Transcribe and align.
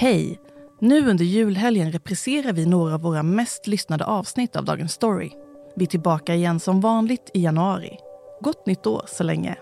Hej! 0.00 0.40
Nu 0.80 1.10
under 1.10 1.24
julhelgen 1.24 1.92
repriserar 1.92 2.52
vi 2.52 2.66
några 2.66 2.94
av 2.94 3.00
våra 3.00 3.22
mest 3.22 3.66
lyssnade 3.66 4.04
avsnitt 4.04 4.56
av 4.56 4.64
Dagens 4.64 4.92
Story. 4.92 5.30
Vi 5.76 5.84
är 5.84 5.88
tillbaka 5.88 6.34
igen 6.34 6.60
som 6.60 6.80
vanligt 6.80 7.30
i 7.34 7.42
januari. 7.42 7.98
Gott 8.40 8.66
nytt 8.66 8.86
år 8.86 9.04
så 9.08 9.24
länge. 9.24 9.56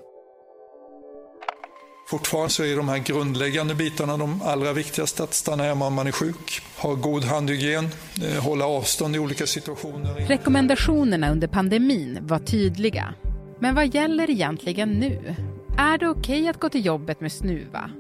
Fortfarande 2.11 2.51
så 2.51 2.65
är 2.65 2.77
de 2.77 2.89
här 2.89 2.99
grundläggande 2.99 3.75
bitarna 3.75 4.17
de 4.17 4.43
allra 4.43 4.73
viktigaste. 4.73 5.23
Att 5.23 5.35
stanna 5.35 5.63
hemma 5.63 5.87
om 5.87 5.95
man 5.95 6.07
är 6.07 6.13
sjuk, 6.13 6.63
ha 6.77 6.95
god 6.95 7.25
handhygien, 7.25 7.85
eh, 8.23 8.45
hålla 8.45 8.67
avstånd 8.67 9.17
i 9.17 9.19
olika 9.19 9.47
situationer. 9.47 10.15
Rekommendationerna 10.29 11.31
under 11.31 11.49
pandemin 11.49 12.19
var 12.23 12.39
tydliga. 12.39 13.15
Men 13.59 13.75
vad 13.75 13.95
gäller 13.95 14.31
egentligen 14.31 14.91
nu? 14.91 15.35
Är 15.79 15.99
det 15.99 16.09
okej 16.09 16.41
okay 16.41 16.49
att 16.49 16.61
gå 16.61 16.69
till 16.69 16.87
jobbet 16.87 17.21
med 17.21 17.33
snuva? 17.33 17.91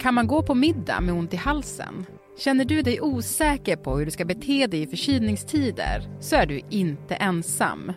Kan 0.00 0.14
man 0.14 0.26
gå 0.26 0.42
på 0.42 0.54
middag 0.54 1.00
med 1.00 1.14
ont 1.14 1.34
i 1.34 1.36
halsen? 1.36 2.06
Känner 2.38 2.64
du 2.64 2.82
dig 2.82 3.00
osäker 3.00 3.76
på 3.76 3.96
hur 3.96 4.04
du 4.04 4.10
ska 4.10 4.24
bete 4.24 4.66
dig 4.66 4.82
i 4.82 4.86
förkylningstider 4.86 6.08
så 6.20 6.36
är 6.36 6.46
du 6.46 6.60
inte 6.70 7.14
ensam. 7.14 7.92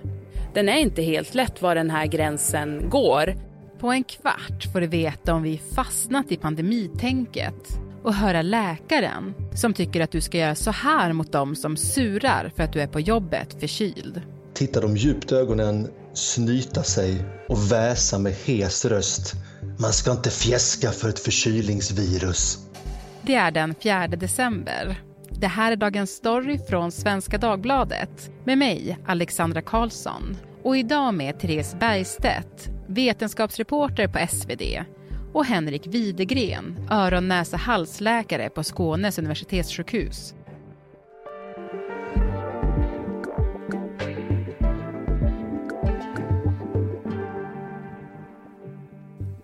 Den 0.53 0.69
är 0.69 0.77
inte 0.77 1.01
helt 1.01 1.35
lätt 1.35 1.61
var 1.61 1.75
den 1.75 1.89
här 1.89 2.05
gränsen 2.05 2.89
går. 2.89 3.35
På 3.79 3.91
en 3.91 4.03
kvart 4.03 4.73
får 4.73 4.81
du 4.81 4.87
veta 4.87 5.33
om 5.33 5.43
vi 5.43 5.61
fastnat 5.75 6.31
i 6.31 6.37
pandemitänket 6.37 7.79
och 8.03 8.13
höra 8.13 8.41
läkaren 8.41 9.33
som 9.55 9.73
tycker 9.73 10.01
att 10.01 10.11
du 10.11 10.21
ska 10.21 10.37
göra 10.37 10.55
så 10.55 10.71
här 10.71 11.13
mot 11.13 11.31
dem 11.31 11.55
som 11.55 11.77
surar 11.77 12.51
för 12.55 12.63
att 12.63 12.73
du 12.73 12.81
är 12.81 12.87
på 12.87 12.99
jobbet 12.99 13.59
förkyld. 13.59 14.21
Titta 14.53 14.81
dem 14.81 14.97
djupt 14.97 15.31
i 15.31 15.35
ögonen, 15.35 15.87
snyta 16.13 16.83
sig 16.83 17.25
och 17.49 17.71
väsa 17.71 18.19
med 18.19 18.33
hes 18.33 18.85
röst. 18.85 19.35
Man 19.81 19.93
ska 19.93 20.11
inte 20.11 20.29
fjäska 20.29 20.91
för 20.91 21.09
ett 21.09 21.19
förkylningsvirus. 21.19 22.57
Det 23.21 23.35
är 23.35 23.51
den 23.51 23.75
4 23.83 24.07
december. 24.07 25.01
Det 25.29 25.47
här 25.47 25.71
är 25.71 25.75
Dagens 25.75 26.11
Story 26.11 26.59
från 26.69 26.91
Svenska 26.91 27.37
Dagbladet 27.37 28.31
med 28.45 28.57
mig, 28.57 28.97
Alexandra 29.07 29.61
Karlsson. 29.61 30.37
Och 30.63 30.77
idag 30.77 31.13
med 31.13 31.39
Therese 31.39 31.75
Bergstedt, 31.79 32.69
vetenskapsreporter 32.87 34.07
på 34.07 34.27
SvD 34.27 34.61
och 35.33 35.45
Henrik 35.45 35.87
Widegren, 35.87 36.87
öron, 36.91 37.27
näsa, 37.27 37.57
halsläkare 37.57 38.49
på 38.49 38.63
Skånes 38.63 39.19
universitetssjukhus. 39.19 40.33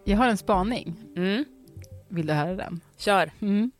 Jag 0.07 0.17
har 0.17 0.27
en 0.27 0.37
spaning. 0.37 0.95
Mm. 1.15 1.45
Vill 2.07 2.27
du 2.27 2.33
höra 2.33 2.55
den? 2.55 2.79
Kör. 2.97 3.31
Mm. 3.39 3.71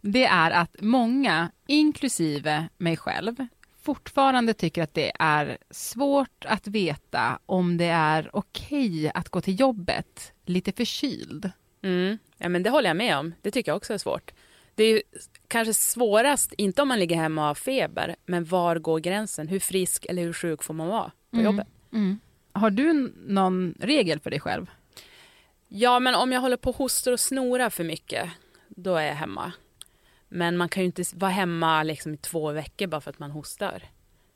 Det 0.00 0.24
är 0.24 0.50
att 0.50 0.76
många, 0.80 1.50
inklusive 1.66 2.68
mig 2.78 2.96
själv, 2.96 3.46
fortfarande 3.82 4.54
tycker 4.54 4.82
att 4.82 4.94
det 4.94 5.12
är 5.18 5.58
svårt 5.70 6.44
att 6.44 6.66
veta 6.66 7.38
om 7.46 7.76
det 7.76 7.84
är 7.84 8.30
okej 8.32 9.10
att 9.14 9.28
gå 9.28 9.40
till 9.40 9.60
jobbet 9.60 10.32
lite 10.46 10.72
förkyld. 10.72 11.50
Mm. 11.82 12.18
Ja, 12.36 12.48
men 12.48 12.62
det 12.62 12.70
håller 12.70 12.90
jag 12.90 12.96
med 12.96 13.18
om. 13.18 13.34
Det 13.42 13.50
tycker 13.50 13.70
jag 13.70 13.76
också 13.76 13.94
är 13.94 13.98
svårt. 13.98 14.32
Det 14.74 14.84
är 14.84 15.02
kanske 15.48 15.74
svårast, 15.74 16.52
inte 16.52 16.82
om 16.82 16.88
man 16.88 16.98
ligger 16.98 17.16
hemma 17.16 17.40
och 17.40 17.46
har 17.46 17.54
feber, 17.54 18.16
men 18.26 18.44
var 18.44 18.78
går 18.78 18.98
gränsen? 18.98 19.48
Hur 19.48 19.60
frisk 19.60 20.06
eller 20.08 20.22
hur 20.22 20.32
sjuk 20.32 20.62
får 20.62 20.74
man 20.74 20.88
vara 20.88 21.12
på 21.30 21.36
mm. 21.36 21.44
jobbet? 21.44 21.68
Mm. 21.92 22.20
Har 22.52 22.70
du 22.70 23.12
någon 23.26 23.74
regel 23.80 24.20
för 24.20 24.30
dig 24.30 24.40
själv? 24.40 24.70
Ja, 25.74 25.98
men 25.98 26.14
om 26.14 26.32
jag 26.32 26.40
håller 26.40 26.56
på 26.56 26.70
och 26.70 26.76
hostar 26.76 27.12
och 27.12 27.20
snorar 27.20 27.70
för 27.70 27.84
mycket, 27.84 28.30
då 28.68 28.96
är 28.96 29.06
jag 29.06 29.14
hemma. 29.14 29.52
Men 30.28 30.56
man 30.56 30.68
kan 30.68 30.82
ju 30.82 30.86
inte 30.86 31.02
vara 31.14 31.30
hemma 31.30 31.82
liksom 31.82 32.14
i 32.14 32.16
två 32.16 32.52
veckor 32.52 32.86
bara 32.86 33.00
för 33.00 33.10
att 33.10 33.18
man 33.18 33.30
hostar. 33.30 33.82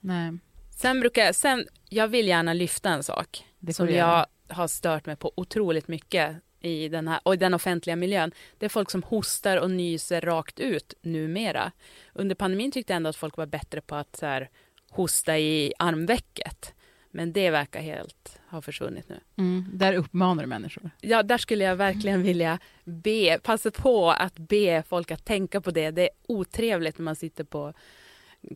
Nej. 0.01 0.39
Sen 0.77 1.01
brukar 1.01 1.25
jag, 1.25 1.34
sen, 1.34 1.67
jag 1.89 2.09
vill 2.09 2.29
gärna 2.29 2.53
lyfta 2.53 2.91
en 2.91 3.02
sak 3.02 3.45
som 3.73 3.89
jag 3.91 4.27
har 4.48 4.69
stört 4.69 5.07
mig 5.07 5.17
på 5.17 5.33
otroligt 5.36 5.89
mycket 5.89 6.36
i 6.61 6.89
den 6.89 7.08
här, 7.08 7.20
och 7.23 7.35
i 7.35 7.36
den 7.36 7.55
offentliga 7.55 7.97
miljön. 7.97 8.33
Det 8.58 8.67
är 8.67 8.70
folk 8.70 8.91
som 8.91 9.03
hostar 9.03 9.57
och 9.57 9.70
nyser 9.70 10.20
rakt 10.20 10.61
ut 10.61 10.95
numera. 11.03 11.73
Under 12.13 12.35
pandemin 12.35 12.70
tyckte 12.70 12.92
jag 12.92 12.97
ändå 12.97 13.11
att 13.11 13.17
folk 13.17 13.36
var 13.36 13.47
bättre 13.47 13.80
på 13.80 13.95
att 13.95 14.17
så 14.17 14.27
här, 14.27 14.51
hosta 14.91 15.39
i 15.39 15.73
armvecket. 15.79 16.74
Men 17.11 17.33
det 17.33 17.51
verkar 17.51 17.80
helt 17.80 18.41
ha 18.56 18.62
försvunnit 18.62 19.08
nu. 19.08 19.20
Mm, 19.36 19.64
där 19.72 19.92
uppmanar 19.92 20.42
du 20.42 20.48
människor? 20.48 20.90
Ja, 21.00 21.22
där 21.22 21.39
skulle 21.39 21.64
jag 21.64 21.77
verkligen 21.77 22.22
vilja 22.22 22.58
be, 22.84 23.39
passa 23.42 23.70
på 23.70 24.11
att 24.11 24.39
be 24.39 24.83
folk 24.89 25.11
att 25.11 25.24
tänka 25.24 25.61
på 25.61 25.70
det. 25.70 25.90
Det 25.90 26.02
är 26.02 26.11
otrevligt 26.28 26.98
när 26.98 27.05
man 27.05 27.17
sitter 27.17 27.44
på 27.44 27.72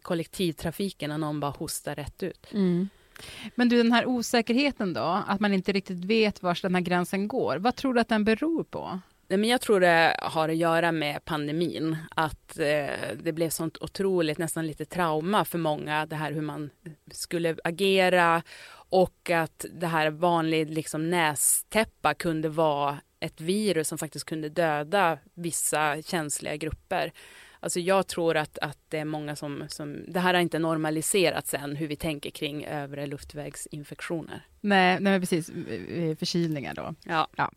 kollektivtrafiken 0.02 1.10
och 1.10 1.20
någon 1.20 1.40
bara 1.40 1.50
hostar 1.50 1.94
rätt 1.94 2.22
ut. 2.22 2.46
Mm. 2.52 2.88
Men 3.54 3.68
du, 3.68 3.76
den 3.76 3.92
här 3.92 4.06
osäkerheten 4.06 4.92
då, 4.92 5.22
att 5.26 5.40
man 5.40 5.54
inte 5.54 5.72
riktigt 5.72 6.04
vet 6.04 6.42
var 6.42 6.58
den 6.62 6.74
här 6.74 6.82
gränsen 6.82 7.28
går. 7.28 7.56
Vad 7.56 7.76
tror 7.76 7.94
du 7.94 8.00
att 8.00 8.08
den 8.08 8.24
beror 8.24 8.64
på? 8.64 9.00
Nej, 9.30 9.38
men 9.38 9.50
jag 9.50 9.60
tror 9.60 9.80
det 9.80 10.16
har 10.22 10.48
att 10.48 10.56
göra 10.56 10.92
med 10.92 11.24
pandemin. 11.24 11.96
Att 12.14 12.58
eh, 12.58 13.16
det 13.22 13.32
blev 13.32 13.50
sånt 13.50 13.76
otroligt, 13.80 14.38
nästan 14.38 14.66
lite 14.66 14.84
trauma 14.84 15.44
för 15.44 15.58
många. 15.58 16.06
Det 16.06 16.16
här 16.16 16.32
hur 16.32 16.40
man 16.40 16.70
skulle 17.12 17.56
agera 17.64 18.42
och 18.72 19.30
att 19.30 19.64
det 19.72 19.86
här 19.86 20.10
vanlig 20.10 20.70
liksom, 20.70 21.10
nästäppa 21.10 22.14
kunde 22.14 22.48
vara 22.48 23.00
ett 23.20 23.40
virus 23.40 23.88
som 23.88 23.98
faktiskt 23.98 24.24
kunde 24.24 24.48
döda 24.48 25.18
vissa 25.34 26.02
känsliga 26.02 26.56
grupper. 26.56 27.12
Alltså 27.60 27.80
jag 27.80 28.06
tror 28.06 28.36
att, 28.36 28.58
att 28.58 28.78
det 28.88 28.98
är 28.98 29.04
många 29.04 29.36
som, 29.36 29.64
som... 29.68 30.04
Det 30.08 30.20
här 30.20 30.34
har 30.34 30.40
inte 30.40 30.58
normaliserats 30.58 31.54
än, 31.54 31.76
hur 31.76 31.86
vi 31.86 31.96
tänker 31.96 32.30
kring 32.30 32.64
övre 32.64 33.06
luftvägsinfektioner. 33.06 34.42
Nej, 34.60 35.00
nej 35.00 35.20
precis. 35.20 35.46
Förkylningar 36.18 36.74
då. 36.74 36.94
Ja. 37.04 37.28
ja. 37.36 37.50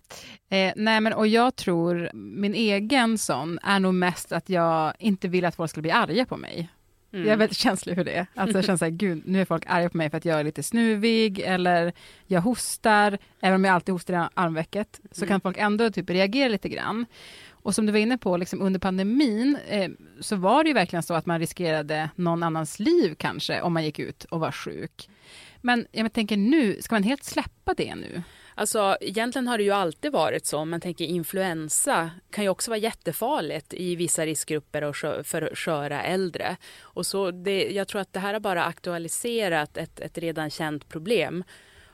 Eh, 0.50 0.74
nej, 0.76 1.02
men 1.02 1.14
och 1.14 1.28
jag 1.28 1.56
tror, 1.56 2.10
min 2.14 2.54
egen 2.54 3.18
sån 3.18 3.60
är 3.64 3.80
nog 3.80 3.94
mest 3.94 4.32
att 4.32 4.50
jag 4.50 4.94
inte 5.00 5.28
vill 5.28 5.46
att 5.46 5.56
folk 5.56 5.72
ska 5.72 5.82
bli 5.82 5.92
arga 5.92 6.26
på 6.26 6.38
mig. 6.38 6.70
Mm. 7.14 7.26
Jag 7.26 7.34
är 7.34 7.38
väldigt 7.38 7.58
känslig 7.58 7.96
för 7.96 8.04
det. 8.04 8.26
Alltså 8.36 8.58
jag 8.58 8.66
känner 8.66 8.78
så 8.78 8.86
här, 8.86 8.92
gud, 8.92 9.24
nu 9.26 9.42
är 9.42 9.46
folk 9.46 9.64
arga 9.68 9.90
på 9.90 9.98
mig 9.98 10.10
för 10.10 10.18
att 10.18 10.26
jag 10.26 10.40
är 10.40 10.44
lite 10.44 10.64
snuvig 10.64 11.40
eller 11.40 11.94
jag 12.28 12.42
hostar, 12.42 13.18
även 13.42 13.56
om 13.56 13.66
jag 13.66 13.76
alltid 13.76 13.94
hostar 13.94 14.14
i 14.14 14.28
armvecket, 14.34 15.02
så 15.12 15.26
mm. 15.26 15.30
kan 15.30 15.42
folk 15.42 15.58
ändå 15.58 15.92
typ 15.92 16.10
reagera 16.10 16.50
lite 16.50 16.70
grann. 16.70 17.06
Och 17.64 17.76
som 17.76 17.86
du 17.86 17.92
var 17.92 18.00
inne 18.00 18.18
på, 18.18 18.38
liksom 18.38 18.62
under 18.62 18.80
pandemin 18.80 19.58
eh, 19.68 19.90
så 20.20 20.36
var 20.36 20.64
det 20.64 20.68
ju 20.68 20.74
verkligen 20.74 21.04
så 21.04 21.14
att 21.14 21.26
man 21.26 21.40
riskerade 21.40 22.10
någon 22.16 22.44
annans 22.44 22.80
liv 22.80 23.16
kanske 23.18 23.62
om 23.62 23.74
man 23.74 23.86
gick 23.86 24.00
ut 24.00 24.24
och 24.24 24.40
var 24.40 24.52
sjuk. 24.52 25.10
Men 25.62 25.88
jag 25.92 26.14
tänker 26.14 26.38
nu, 26.38 26.82
ska 26.82 26.96
man 26.96 27.04
helt 27.04 27.24
släppa 27.24 27.74
det 27.74 27.96
nu? 27.96 28.24
Alltså 28.56 28.98
egentligen 29.02 29.48
har 29.48 29.58
det 29.58 29.64
ju 29.64 29.72
alltid 29.72 30.12
varit 30.12 30.46
så. 30.46 30.66
Man 30.66 30.82
tänker 30.82 31.06
influensa 31.06 32.12
kan 32.32 32.44
ju 32.44 32.50
också 32.50 32.72
vara 32.72 32.80
jättefarligt 32.80 33.74
i 33.74 33.96
vissa 33.96 34.26
riskgrupper 34.26 34.82
och 34.82 34.96
för 34.96 35.56
sköra 35.56 36.04
äldre. 36.04 36.58
Och 36.82 37.06
så 37.06 37.32
det, 37.32 37.72
jag 37.72 37.88
tror 37.88 38.02
att 38.02 38.14
det 38.14 38.20
här 38.20 38.34
har 38.34 38.40
bara 38.40 38.64
aktualiserat 38.64 39.78
ett, 39.78 40.00
ett 40.00 40.18
redan 40.18 40.50
känt 40.50 40.90
problem. 40.90 41.44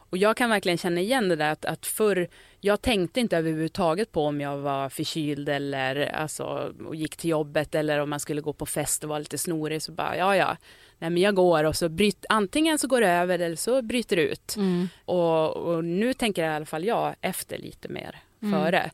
Och 0.10 0.18
jag 0.18 0.38
kan 0.38 0.50
verkligen 0.50 0.78
känna 0.78 1.02
igen 1.02 1.30
det 1.30 1.36
där 1.36 1.52
att, 1.52 1.66
att 1.66 1.86
förr, 1.86 2.28
jag 2.60 2.82
tänkte 2.82 3.20
inte 3.20 3.38
överhuvudtaget 3.38 4.12
på 4.12 4.26
om 4.26 4.42
jag 4.42 4.58
var 4.58 4.90
förkyld 4.90 5.50
eller 5.50 6.16
alltså, 6.16 6.74
och 6.86 6.96
gick 6.96 7.18
till 7.18 7.30
jobbet 7.30 7.76
eller 7.76 8.00
om 8.00 8.10
man 8.10 8.20
skulle 8.20 8.42
gå 8.42 8.54
på 8.54 8.66
fest 8.66 9.04
och 9.04 9.10
vara 9.10 9.20
lite 9.20 9.38
snorig 9.38 9.82
så 9.82 9.92
bara 9.92 10.18
ja 10.18 10.36
ja, 10.36 10.58
nej 11.00 11.10
men 11.10 11.22
jag 11.22 11.36
går 11.36 11.64
och 11.64 11.76
så 11.76 11.90
bryt, 11.90 12.26
antingen 12.30 12.80
så 12.80 12.88
går 12.88 13.02
det 13.02 13.10
över 13.10 13.40
eller 13.40 13.56
så 13.56 13.82
bryter 13.82 14.16
det 14.16 14.22
ut. 14.22 14.56
Mm. 14.56 14.90
Och, 15.06 15.58
och, 15.58 15.84
nu 15.84 16.14
tänker 16.14 16.44
i 16.44 16.48
alla 16.48 16.66
fall 16.66 16.86
jag 16.86 17.16
efter 17.22 17.58
lite 17.58 17.90
mer 17.90 18.16
mm. 18.42 18.62
före 18.62 18.92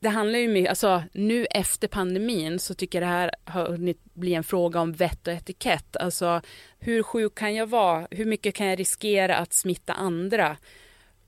det 0.00 0.08
handlar 0.08 0.38
ju 0.38 0.48
mycket, 0.48 0.70
alltså 0.70 1.02
nu 1.12 1.46
efter 1.46 1.88
pandemin 1.88 2.58
så 2.58 2.74
tycker 2.74 3.02
jag 3.02 3.08
det 3.08 3.12
här 3.12 3.30
har 3.44 3.66
hunnit 3.66 4.04
bli 4.14 4.34
en 4.34 4.44
fråga 4.44 4.80
om 4.80 4.92
vett 4.92 5.26
och 5.26 5.32
etikett. 5.32 5.96
Alltså 5.96 6.40
hur 6.78 7.02
sjuk 7.02 7.34
kan 7.34 7.54
jag 7.54 7.66
vara? 7.66 8.06
Hur 8.10 8.24
mycket 8.24 8.54
kan 8.54 8.66
jag 8.66 8.78
riskera 8.78 9.36
att 9.36 9.52
smitta 9.52 9.92
andra? 9.92 10.56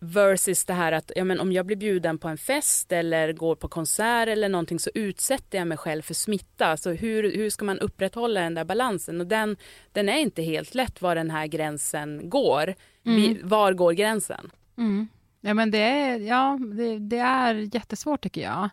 Versus 0.02 0.64
det 0.64 0.72
här 0.72 0.92
att 0.92 1.12
ja, 1.16 1.24
men 1.24 1.40
om 1.40 1.52
jag 1.52 1.66
blir 1.66 1.76
bjuden 1.76 2.18
på 2.18 2.28
en 2.28 2.38
fest 2.38 2.92
eller 2.92 3.32
går 3.32 3.54
på 3.54 3.68
konsert 3.68 4.28
eller 4.28 4.48
någonting 4.48 4.78
så 4.78 4.90
utsätter 4.94 5.58
jag 5.58 5.66
mig 5.66 5.78
själv 5.78 6.02
för 6.02 6.14
smitta. 6.14 6.76
Så 6.76 6.90
hur, 6.90 7.36
hur 7.36 7.50
ska 7.50 7.64
man 7.64 7.78
upprätthålla 7.78 8.40
den 8.40 8.54
där 8.54 8.64
balansen? 8.64 9.20
Och 9.20 9.26
den, 9.26 9.56
den 9.92 10.08
är 10.08 10.18
inte 10.18 10.42
helt 10.42 10.74
lätt 10.74 11.02
var 11.02 11.14
den 11.14 11.30
här 11.30 11.46
gränsen 11.46 12.30
går. 12.30 12.74
Mm. 13.06 13.16
Vi, 13.16 13.40
var 13.42 13.72
går 13.72 13.92
gränsen? 13.92 14.50
Mm. 14.78 15.08
Ja, 15.40 15.54
men 15.54 15.70
det 15.70 15.78
är, 15.78 16.18
ja, 16.18 16.58
det, 16.76 16.98
det 16.98 17.18
är 17.18 17.74
jättesvårt 17.74 18.20
tycker 18.20 18.40
jag. 18.40 18.70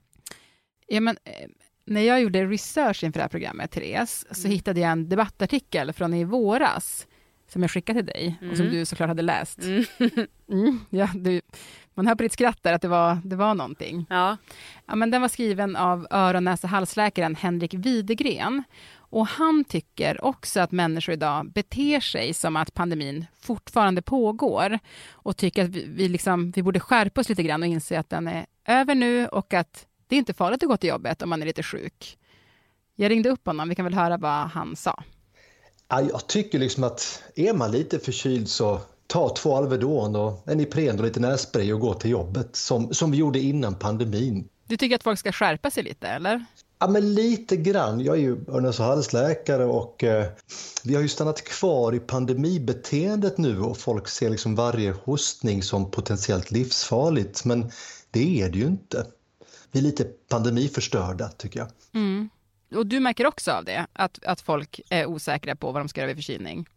Ja, 0.88 1.00
men, 1.00 1.18
eh, 1.24 1.48
när 1.86 2.02
jag 2.02 2.22
gjorde 2.22 2.46
research 2.46 3.04
inför 3.04 3.20
det 3.20 3.24
här 3.24 3.30
programmet, 3.30 3.72
Therese, 3.72 4.26
mm. 4.26 4.36
så 4.36 4.48
hittade 4.48 4.80
jag 4.80 4.92
en 4.92 5.10
debattartikel 5.10 5.94
från 5.94 6.14
i 6.14 6.24
våras, 6.24 7.08
som 7.48 7.62
jag 7.62 7.72
skickade 7.72 8.00
till 8.00 8.06
dig, 8.06 8.38
mm. 8.42 8.52
och 8.52 8.58
som 8.58 8.66
mm. 8.66 8.78
du 8.78 8.86
såklart 8.86 9.08
hade 9.08 9.22
läst. 9.22 9.64
Mm. 9.64 9.86
mm, 10.50 10.80
ja, 10.90 11.10
du, 11.16 11.42
Man 11.94 12.08
hör 12.08 12.16
på 12.16 12.24
ditt 12.24 12.34
skratt 12.34 12.64
där 12.64 12.74
att 12.74 12.82
det 12.82 12.88
var, 12.88 13.18
det 13.24 13.36
var 13.36 13.54
någonting. 13.54 14.06
Ja. 14.10 14.38
Ja, 14.86 14.96
men 14.96 15.12
den 15.12 15.22
var 15.22 15.30
skriven 15.30 15.76
av 15.76 16.08
öron, 16.10 16.44
näsa, 16.44 16.68
halsläkaren 16.68 17.36
Henrik 17.36 17.74
Widegren. 17.74 18.64
Och 19.10 19.28
han 19.28 19.64
tycker 19.64 20.26
också 20.26 20.60
att 20.60 20.72
människor 20.72 21.14
idag 21.14 21.52
beter 21.52 22.00
sig 22.00 22.34
som 22.34 22.56
att 22.56 22.74
pandemin 22.74 23.26
fortfarande 23.40 24.02
pågår 24.02 24.80
och 25.12 25.38
tycker 25.38 25.64
att 25.64 25.70
vi, 25.70 25.86
vi, 25.88 26.10
liksom, 26.10 26.52
vi 26.52 26.64
borde 26.64 26.80
skärpa 26.80 27.22
oss 27.22 27.30
lite 27.30 27.44
grann 27.44 27.62
och 27.62 27.68
inse 27.68 28.00
att 28.00 28.10
den 28.10 28.28
är 28.28 28.46
över 28.66 28.96
nu 28.96 29.28
och 29.28 29.54
att 29.54 29.86
det 30.08 30.16
är 30.16 30.18
inte 30.18 30.34
farligt 30.34 30.64
att 30.64 30.70
gå 30.70 30.78
till 30.78 30.90
jobbet 30.90 31.22
om 31.22 31.30
man 31.30 31.42
är 31.42 31.46
lite 31.46 31.64
sjuk. 31.64 32.18
Jag 32.96 33.12
ringde 33.12 33.30
upp 33.30 33.46
honom, 33.46 33.70
vi 33.70 33.76
kan 33.76 33.86
väl 33.86 33.94
höra 33.94 34.18
vad 34.18 34.48
han 34.48 34.76
sa. 34.76 35.04
Ja, 35.88 36.02
jag 36.02 36.28
tycker 36.28 36.60
liksom 36.60 36.84
att 36.84 37.24
är 37.36 37.54
man 37.54 37.72
lite 37.72 38.00
förkyld 38.00 38.50
så 38.50 38.80
ta 39.08 39.30
två 39.30 39.56
Alvedon 39.56 40.16
och 40.16 40.48
en 40.48 40.60
Ipren 40.60 41.00
och 41.00 41.06
lite 41.06 41.20
nässpray 41.20 41.74
och 41.74 41.80
gå 41.80 41.94
till 41.94 42.12
jobbet 42.12 42.56
som, 42.56 42.94
som 42.94 43.12
vi 43.12 43.18
gjorde 43.18 43.40
innan 43.40 43.76
pandemin. 43.76 44.50
Du 44.68 44.78
tycker 44.78 44.96
att 44.96 45.04
folk 45.04 45.20
ska 45.20 45.32
skärpa 45.32 45.72
sig 45.72 45.84
lite, 45.84 46.08
eller? 46.08 46.46
Ja, 46.80 46.88
men 46.88 47.14
lite 47.14 47.58
grann. 47.58 48.00
Jag 48.00 48.16
är 48.16 48.22
ju 48.22 48.38
öronas 48.48 48.80
och 48.80 48.86
halsläkare 48.86 49.66
och 49.66 50.04
eh, 50.04 50.28
vi 50.84 50.96
har 50.96 51.02
ju 51.02 51.08
stannat 51.08 51.44
kvar 51.44 51.96
i 51.96 52.00
pandemibeteendet 52.00 53.38
nu 53.38 53.60
och 53.60 53.78
folk 53.78 54.08
ser 54.08 54.30
liksom 54.30 54.56
varje 54.56 54.92
hostning 54.92 55.64
som 55.64 55.92
potentiellt 55.92 56.52
livsfarligt. 56.52 57.46
Men 57.46 57.72
det 58.12 58.42
är 58.42 58.50
det 58.50 58.58
ju 58.58 58.66
inte. 58.66 59.08
Vi 59.72 59.80
är 59.80 59.84
lite 59.84 60.04
pandemiförstörda 60.04 61.28
tycker 61.28 61.60
jag. 61.60 61.70
Mm. 61.94 62.30
Och 62.76 62.88
du 62.88 63.00
märker 63.00 63.28
också 63.28 63.52
av 63.52 63.66
det, 63.66 63.88
att, 63.94 64.24
att 64.26 64.42
folk 64.42 64.82
är 64.90 65.06
osäkra 65.06 65.56
på 65.56 65.72
vad 65.72 65.82
de 65.82 65.90
ska 65.90 66.02
göra 66.02 66.08
vid 66.08 66.18
förkylning? 66.18 66.68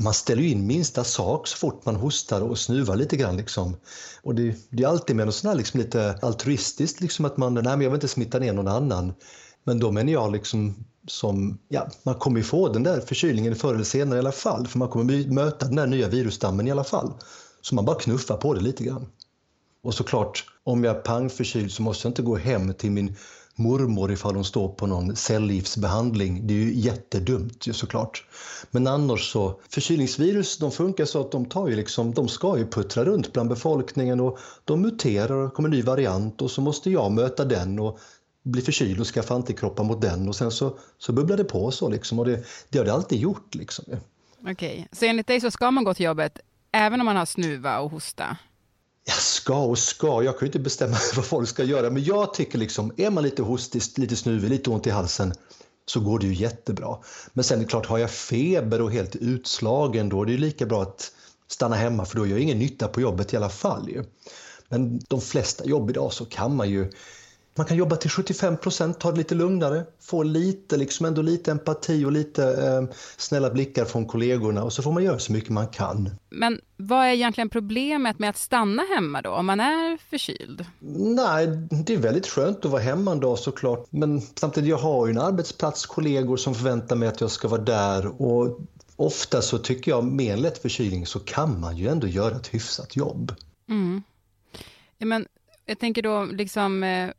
Man 0.00 0.14
ställer 0.14 0.42
ju 0.42 0.48
in 0.48 0.66
minsta 0.66 1.04
sak 1.04 1.46
så 1.46 1.56
fort 1.56 1.84
man 1.84 1.96
hostar 1.96 2.40
och 2.40 2.58
snuvar 2.58 2.96
lite 2.96 3.16
grann. 3.16 3.36
Liksom. 3.36 3.76
Och 4.22 4.34
det, 4.34 4.56
det 4.70 4.82
är 4.82 4.88
alltid 4.88 5.16
med 5.16 5.26
något 5.26 5.34
sånt 5.34 5.50
här 5.50 5.58
liksom 5.58 5.80
lite 5.80 6.18
altruistiskt, 6.22 7.00
liksom 7.00 7.24
att 7.24 7.36
man, 7.36 7.54
nej 7.54 7.62
men 7.62 7.80
jag 7.80 7.90
vill 7.90 7.96
inte 7.96 8.08
smitta 8.08 8.38
ner 8.38 8.52
någon 8.52 8.68
annan. 8.68 9.12
Men 9.64 9.78
då 9.78 9.92
menar 9.92 10.12
jag 10.12 10.32
liksom 10.32 10.84
som, 11.06 11.58
ja, 11.68 11.88
man 12.02 12.14
kommer 12.14 12.38
ju 12.38 12.44
få 12.44 12.68
den 12.68 12.82
där 12.82 13.00
förkylningen 13.00 13.56
förr 13.56 13.74
eller 13.74 13.84
senare 13.84 14.16
i 14.16 14.20
alla 14.20 14.32
fall, 14.32 14.66
för 14.66 14.78
man 14.78 14.88
kommer 14.88 15.32
möta 15.32 15.66
den 15.66 15.76
där 15.76 15.86
nya 15.86 16.08
virusstammen 16.08 16.66
i 16.66 16.70
alla 16.70 16.84
fall. 16.84 17.12
Så 17.60 17.74
man 17.74 17.84
bara 17.84 17.98
knuffar 17.98 18.36
på 18.36 18.54
det 18.54 18.60
lite 18.60 18.84
grann. 18.84 19.06
Och 19.82 19.94
såklart, 19.94 20.44
om 20.64 20.84
jag 20.84 20.96
är 20.96 21.00
pangförkyld 21.00 21.72
så 21.72 21.82
måste 21.82 22.06
jag 22.06 22.10
inte 22.10 22.22
gå 22.22 22.36
hem 22.36 22.74
till 22.74 22.90
min 22.90 23.16
mormor 23.58 24.12
ifall 24.12 24.34
hon 24.34 24.44
står 24.44 24.68
på 24.68 24.86
någon 24.86 25.16
cellgiftsbehandling. 25.16 26.46
Det 26.46 26.54
är 26.54 26.58
ju 26.58 26.74
jättedumt 26.74 27.66
ju 27.66 27.72
såklart. 27.72 28.24
Men 28.70 28.86
annars 28.86 29.32
så, 29.32 29.60
förkylningsvirus 29.68 30.58
de 30.58 30.70
funkar 30.70 31.04
så 31.04 31.20
att 31.20 31.32
de 31.32 31.44
tar 31.44 31.68
ju 31.68 31.76
liksom, 31.76 32.14
de 32.14 32.28
ska 32.28 32.58
ju 32.58 32.66
puttra 32.66 33.04
runt 33.04 33.32
bland 33.32 33.48
befolkningen 33.48 34.20
och 34.20 34.38
de 34.64 34.82
muterar 34.82 35.34
och 35.34 35.54
kommer 35.54 35.68
en 35.68 35.74
ny 35.74 35.82
variant 35.82 36.42
och 36.42 36.50
så 36.50 36.60
måste 36.60 36.90
jag 36.90 37.12
möta 37.12 37.44
den 37.44 37.78
och 37.78 37.98
bli 38.42 38.62
förkyld 38.62 39.00
och 39.00 39.06
skaffa 39.06 39.34
antikroppar 39.34 39.84
mot 39.84 40.00
den 40.00 40.28
och 40.28 40.36
sen 40.36 40.50
så, 40.50 40.78
så 40.98 41.12
bubblar 41.12 41.36
det 41.36 41.44
på 41.44 41.70
så 41.70 41.88
liksom 41.88 42.18
och 42.18 42.24
det, 42.24 42.44
det 42.68 42.78
har 42.78 42.84
det 42.84 42.92
alltid 42.92 43.18
gjort 43.18 43.54
liksom. 43.54 43.84
Okej, 44.40 44.52
okay. 44.52 44.84
så 44.92 45.04
enligt 45.04 45.26
dig 45.26 45.40
så 45.40 45.50
ska 45.50 45.70
man 45.70 45.84
gå 45.84 45.94
till 45.94 46.06
jobbet 46.06 46.38
även 46.72 47.00
om 47.00 47.06
man 47.06 47.16
har 47.16 47.26
snuva 47.26 47.78
och 47.78 47.90
hosta? 47.90 48.36
Jag 49.08 49.16
ska 49.16 49.58
och 49.58 49.78
ska, 49.78 50.22
jag 50.22 50.38
kan 50.38 50.40
ju 50.40 50.46
inte 50.46 50.58
bestämma 50.58 50.96
vad 51.16 51.24
folk 51.24 51.48
ska 51.48 51.64
göra. 51.64 51.90
Men 51.90 52.04
jag 52.04 52.34
tycker 52.34 52.58
liksom, 52.58 52.92
är 52.96 53.10
man 53.10 53.24
lite 53.24 53.42
hostig, 53.42 53.82
lite 53.96 54.16
snuvig, 54.16 54.50
lite 54.50 54.70
ont 54.70 54.86
i 54.86 54.90
halsen 54.90 55.32
så 55.86 56.00
går 56.00 56.18
det 56.18 56.26
ju 56.26 56.34
jättebra. 56.34 56.98
Men 57.32 57.44
sen 57.44 57.58
är 57.58 57.62
det 57.62 57.68
klart, 57.68 57.86
har 57.86 57.98
jag 57.98 58.10
feber 58.10 58.82
och 58.82 58.92
helt 58.92 59.16
utslagen 59.16 60.08
då 60.08 60.22
är 60.22 60.26
det 60.26 60.32
ju 60.32 60.38
lika 60.38 60.66
bra 60.66 60.82
att 60.82 61.12
stanna 61.46 61.76
hemma 61.76 62.04
för 62.04 62.16
då 62.16 62.26
gör 62.26 62.36
jag 62.36 62.40
ingen 62.40 62.58
nytta 62.58 62.88
på 62.88 63.00
jobbet 63.00 63.32
i 63.32 63.36
alla 63.36 63.48
fall. 63.48 63.88
Ju. 63.88 64.04
Men 64.68 65.00
de 65.08 65.20
flesta 65.20 65.64
jobb 65.64 65.90
idag 65.90 66.12
så 66.12 66.24
kan 66.24 66.56
man 66.56 66.70
ju 66.70 66.90
man 67.58 67.66
kan 67.66 67.76
jobba 67.76 67.96
till 67.96 68.10
75 68.10 68.56
procent, 68.56 69.00
ta 69.00 69.10
det 69.10 69.18
lite 69.18 69.34
lugnare, 69.34 69.84
få 70.00 70.22
lite, 70.22 70.76
liksom 70.76 71.06
ändå 71.06 71.22
lite 71.22 71.50
empati 71.50 72.04
och 72.04 72.12
lite 72.12 72.44
eh, 72.44 72.96
snälla 73.16 73.50
blickar 73.50 73.84
från 73.84 74.06
kollegorna 74.06 74.64
och 74.64 74.72
så 74.72 74.82
får 74.82 74.92
man 74.92 75.04
göra 75.04 75.18
så 75.18 75.32
mycket 75.32 75.50
man 75.50 75.68
kan. 75.68 76.10
Men 76.30 76.60
vad 76.76 77.06
är 77.06 77.10
egentligen 77.10 77.48
problemet 77.48 78.18
med 78.18 78.30
att 78.30 78.36
stanna 78.36 78.82
hemma 78.82 79.22
då, 79.22 79.30
om 79.30 79.46
man 79.46 79.60
är 79.60 79.98
förkyld? 80.10 80.66
Nej, 81.16 81.46
det 81.70 81.94
är 81.94 81.98
väldigt 81.98 82.26
skönt 82.26 82.64
att 82.64 82.70
vara 82.70 82.82
hemma 82.82 83.12
en 83.12 83.20
dag 83.20 83.38
såklart, 83.38 83.86
men 83.90 84.20
samtidigt 84.20 84.70
jag 84.70 84.78
har 84.78 85.06
ju 85.06 85.10
en 85.10 85.18
arbetsplats, 85.18 85.86
kollegor 85.86 86.36
som 86.36 86.54
förväntar 86.54 86.96
mig 86.96 87.08
att 87.08 87.20
jag 87.20 87.30
ska 87.30 87.48
vara 87.48 87.62
där 87.62 88.22
och 88.22 88.60
ofta 88.96 89.42
så 89.42 89.58
tycker 89.58 89.90
jag 89.90 90.04
med 90.04 90.32
en 90.32 90.40
lätt 90.40 90.58
förkylning 90.58 91.06
så 91.06 91.20
kan 91.20 91.60
man 91.60 91.76
ju 91.76 91.88
ändå 91.88 92.06
göra 92.06 92.36
ett 92.36 92.54
hyfsat 92.54 92.96
jobb. 92.96 93.34
Mm. 93.68 94.02
Ja, 94.98 95.06
men 95.06 95.26
jag 95.68 95.78
tänker 95.78 96.02
då 96.02 96.24
liksom, 96.24 96.82
eh, 96.82 97.10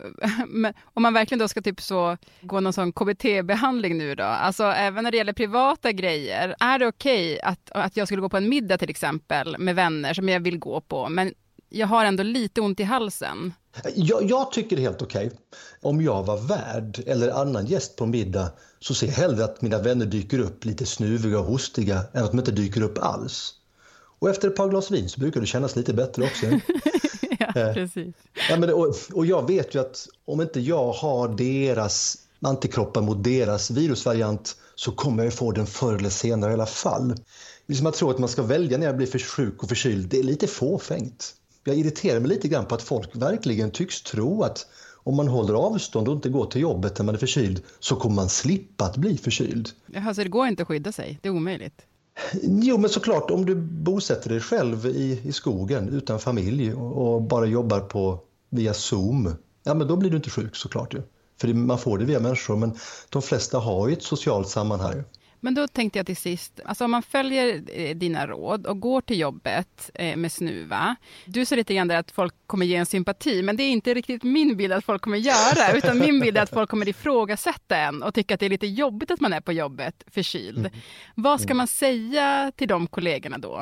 om 0.93 1.03
man 1.03 1.13
verkligen 1.13 1.39
då 1.39 1.47
ska 1.47 1.61
typ 1.61 1.81
så 1.81 2.17
gå 2.41 2.59
någon 2.59 2.73
sån 2.73 2.93
KBT-behandling 2.93 3.97
nu 3.97 4.15
då, 4.15 4.23
alltså 4.23 4.63
även 4.63 5.03
när 5.03 5.11
det 5.11 5.17
gäller 5.17 5.33
privata 5.33 5.91
grejer, 5.91 6.55
är 6.59 6.79
det 6.79 6.87
okej 6.87 7.33
okay 7.33 7.39
att, 7.39 7.71
att 7.71 7.97
jag 7.97 8.07
skulle 8.07 8.21
gå 8.21 8.29
på 8.29 8.37
en 8.37 8.49
middag 8.49 8.77
till 8.77 8.89
exempel 8.89 9.57
med 9.57 9.75
vänner 9.75 10.13
som 10.13 10.29
jag 10.29 10.39
vill 10.39 10.59
gå 10.59 10.81
på, 10.81 11.09
men 11.09 11.33
jag 11.69 11.87
har 11.87 12.05
ändå 12.05 12.23
lite 12.23 12.61
ont 12.61 12.79
i 12.79 12.83
halsen? 12.83 13.53
Jag, 13.95 14.29
jag 14.29 14.51
tycker 14.51 14.75
det 14.75 14.81
är 14.81 14.83
helt 14.83 15.01
okej. 15.01 15.27
Okay. 15.27 15.37
Om 15.81 16.01
jag 16.01 16.23
var 16.23 16.37
värd 16.37 17.03
eller 17.07 17.41
annan 17.41 17.65
gäst 17.65 17.95
på 17.95 18.05
middag 18.05 18.51
så 18.79 18.93
ser 18.93 19.07
jag 19.07 19.13
hellre 19.13 19.43
att 19.43 19.61
mina 19.61 19.81
vänner 19.81 20.05
dyker 20.05 20.39
upp 20.39 20.65
lite 20.65 20.85
snuviga 20.85 21.39
och 21.39 21.45
hostiga 21.45 22.01
än 22.13 22.23
att 22.23 22.31
de 22.31 22.39
inte 22.39 22.51
dyker 22.51 22.81
upp 22.81 22.97
alls. 22.97 23.53
Och 24.19 24.29
efter 24.29 24.47
ett 24.47 24.55
par 24.55 24.69
glas 24.69 24.91
vin 24.91 25.09
så 25.09 25.19
brukar 25.19 25.41
det 25.41 25.47
kännas 25.47 25.75
lite 25.75 25.93
bättre 25.93 26.23
också. 26.23 26.45
eh, 27.67 27.73
precis. 27.73 28.15
Ja, 28.49 28.57
men, 28.57 28.73
och, 28.73 28.95
och 29.13 29.25
jag 29.25 29.47
vet 29.47 29.75
ju 29.75 29.79
att 29.79 30.07
om 30.25 30.41
inte 30.41 30.59
jag 30.59 30.91
har 30.91 31.27
deras 31.27 32.17
antikroppar 32.41 33.01
mot 33.01 33.23
deras 33.23 33.71
virusvariant 33.71 34.55
så 34.75 34.91
kommer 34.91 35.23
jag 35.23 35.33
få 35.33 35.51
den 35.51 35.67
förr 35.67 35.95
eller 35.95 36.09
senare 36.09 36.51
i 36.51 36.53
alla 36.53 36.65
fall. 36.65 37.15
Liksom 37.65 37.87
att 37.87 37.93
tro 37.93 38.09
att 38.09 38.19
man 38.19 38.29
ska 38.29 38.41
välja 38.41 38.77
när 38.77 38.85
jag 38.85 38.97
blir 38.97 39.07
för 39.07 39.19
sjuk 39.19 39.63
och 39.63 39.69
förkyld, 39.69 40.09
det 40.09 40.19
är 40.19 40.23
lite 40.23 40.47
fåfängt. 40.47 41.35
Jag 41.63 41.75
irriterar 41.75 42.19
mig 42.19 42.29
lite 42.29 42.47
grann 42.47 42.65
på 42.65 42.75
att 42.75 42.81
folk 42.81 43.15
verkligen 43.15 43.71
tycks 43.71 44.01
tro 44.01 44.43
att 44.43 44.67
om 45.03 45.15
man 45.15 45.27
håller 45.27 45.53
avstånd 45.53 46.07
och 46.07 46.15
inte 46.15 46.29
går 46.29 46.45
till 46.45 46.61
jobbet 46.61 46.97
när 46.97 47.05
man 47.05 47.15
är 47.15 47.19
förkyld 47.19 47.63
så 47.79 47.95
kommer 47.95 48.15
man 48.15 48.29
slippa 48.29 48.85
att 48.85 48.97
bli 48.97 49.17
förkyld. 49.17 49.69
Jaha, 49.85 50.13
så 50.13 50.23
det 50.23 50.29
går 50.29 50.47
inte 50.47 50.61
att 50.61 50.67
skydda 50.67 50.91
sig? 50.91 51.19
Det 51.21 51.29
är 51.29 51.33
omöjligt? 51.33 51.81
Jo, 52.41 52.77
men 52.77 52.89
såklart 52.89 53.31
om 53.31 53.45
du 53.45 53.55
bosätter 53.55 54.29
dig 54.29 54.39
själv 54.39 54.85
i, 54.85 55.21
i 55.23 55.31
skogen 55.31 55.89
utan 55.89 56.19
familj 56.19 56.73
och, 56.73 57.13
och, 57.13 57.21
bara 57.21 57.45
jobbar 57.45 57.79
på 57.79 58.19
via 58.49 58.73
Zoom, 58.73 59.35
ja 59.63 59.73
men 59.73 59.87
då 59.87 59.95
blir 59.95 60.09
du 60.09 60.17
inte 60.17 60.29
sjuk 60.29 60.55
såklart 60.55 60.93
ju. 60.93 61.01
För 61.39 61.47
det, 61.47 61.53
man 61.53 61.77
får 61.77 61.97
det 61.97 62.05
via 62.05 62.19
människor, 62.19 62.55
men 62.55 62.75
de 63.09 63.21
flesta 63.21 63.57
har 63.57 63.87
ju 63.87 63.93
ett 63.93 64.03
socialt 64.03 64.49
sammanhang. 64.49 65.03
Men 65.39 65.53
då 65.53 65.67
tänkte 65.67 65.99
jag 65.99 66.05
till 66.05 66.17
sist, 66.17 66.59
alltså 66.65 66.85
om 66.85 66.91
man 66.91 67.03
följer 67.03 67.63
eh, 67.73 67.95
dina 67.95 68.27
råd 68.27 68.65
och 68.65 68.79
går 68.79 69.01
till 69.01 69.19
jobbet 69.19 69.91
eh, 69.93 70.17
med 70.17 70.31
snuva. 70.31 70.95
Du 71.25 71.45
sa 71.45 71.55
lite 71.55 71.73
grann 71.73 71.87
där 71.87 71.95
att 71.95 72.11
folk 72.11 72.33
kommer 72.47 72.65
ge 72.65 72.75
en 72.75 72.85
sympati, 72.85 73.41
men 73.41 73.57
det 73.57 73.63
är 73.63 73.69
inte 73.69 73.93
riktigt 73.93 74.23
min 74.23 74.57
bild 74.57 74.73
att 74.73 74.85
folk 74.85 75.01
kommer 75.01 75.17
göra, 75.17 75.71
utan 75.77 75.99
min 75.99 76.19
bild 76.19 76.37
är 76.37 76.41
att 76.41 76.49
folk 76.49 76.69
kommer 76.69 76.89
ifrågasätta 76.89 77.77
en 77.77 78.03
och 78.03 78.13
tycka 78.13 78.33
att 78.33 78.39
det 78.39 78.45
är 78.45 78.49
lite 78.49 78.67
jobbigt 78.67 79.11
att 79.11 79.21
man 79.21 79.33
är 79.33 79.41
på 79.41 79.53
jobbet 79.53 80.03
förkyld. 80.07 80.57
Mm. 80.57 80.71
Vad 81.15 81.41
ska 81.41 81.53
man 81.53 81.67
säga 81.67 82.51
till 82.55 82.67
de 82.67 82.87
kollegorna 82.87 83.37
då? 83.37 83.61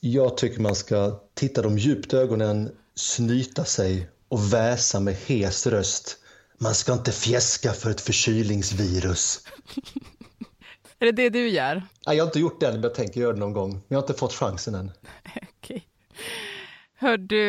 Jag 0.00 0.36
tycker 0.36 0.60
man 0.60 0.74
ska 0.74 1.20
titta 1.34 1.62
dem 1.62 1.78
djupt 1.78 2.12
i 2.12 2.16
ögonen, 2.16 2.70
snyta 2.94 3.64
sig 3.64 4.08
och 4.28 4.52
väsa 4.52 5.00
med 5.00 5.14
hes 5.14 5.66
röst. 5.66 6.18
Man 6.58 6.74
ska 6.74 6.92
inte 6.92 7.12
fjäska 7.12 7.72
för 7.72 7.90
ett 7.90 8.00
förkylningsvirus. 8.00 9.40
Är 10.98 11.06
det 11.06 11.12
det 11.12 11.30
du 11.30 11.48
gör? 11.48 11.82
Nej, 12.06 12.16
jag 12.16 12.24
har 12.24 12.28
inte 12.28 12.40
gjort 12.40 12.60
det 12.60 12.66
än, 12.66 12.72
men 12.72 12.82
jag 12.82 12.94
tänker 12.94 13.20
göra 13.20 13.32
det 13.32 13.38
någon 13.38 13.52
gång. 13.52 13.70
Men 13.70 13.82
jag 13.88 13.96
har 13.96 14.02
inte 14.02 14.14
fått 14.14 14.32
chansen 14.32 14.74
än. 14.74 14.92
Okej. 15.58 15.88
Hör 16.94 17.16
du, 17.16 17.42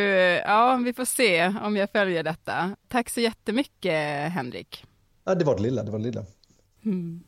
ja, 0.45 0.81
vi 0.85 0.93
får 0.93 1.05
se 1.05 1.47
om 1.47 1.77
jag 1.77 1.91
följer 1.91 2.23
detta. 2.23 2.75
Tack 2.87 3.09
så 3.09 3.21
jättemycket, 3.21 4.31
Henrik. 4.31 4.85
Ja, 5.23 5.35
det 5.35 5.45
var 5.45 5.55
det 5.55 5.61
lilla, 5.61 5.83
det 5.83 5.91
var 5.91 5.99
det 5.99 6.05
lilla. 6.05 6.25
Mm. 6.85 7.23